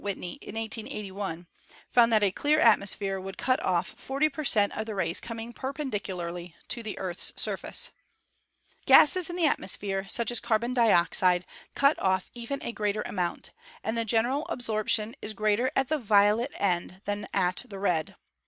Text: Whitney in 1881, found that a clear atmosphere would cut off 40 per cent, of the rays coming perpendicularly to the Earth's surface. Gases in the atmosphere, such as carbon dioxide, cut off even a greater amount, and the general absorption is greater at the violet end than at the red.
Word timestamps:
Whitney 0.01 0.39
in 0.41 0.55
1881, 0.55 1.45
found 1.91 2.11
that 2.11 2.23
a 2.23 2.31
clear 2.31 2.59
atmosphere 2.59 3.19
would 3.19 3.37
cut 3.37 3.61
off 3.63 3.85
40 3.89 4.29
per 4.29 4.43
cent, 4.43 4.75
of 4.75 4.87
the 4.87 4.95
rays 4.95 5.19
coming 5.19 5.53
perpendicularly 5.53 6.55
to 6.69 6.81
the 6.81 6.97
Earth's 6.97 7.31
surface. 7.37 7.91
Gases 8.87 9.29
in 9.29 9.35
the 9.35 9.45
atmosphere, 9.45 10.07
such 10.09 10.31
as 10.31 10.39
carbon 10.39 10.73
dioxide, 10.73 11.45
cut 11.75 11.99
off 12.01 12.31
even 12.33 12.63
a 12.63 12.71
greater 12.71 13.03
amount, 13.03 13.51
and 13.83 13.95
the 13.95 14.03
general 14.03 14.47
absorption 14.49 15.15
is 15.21 15.33
greater 15.35 15.71
at 15.75 15.89
the 15.89 15.99
violet 15.99 16.51
end 16.57 17.01
than 17.05 17.27
at 17.31 17.63
the 17.69 17.77
red. 17.77 18.15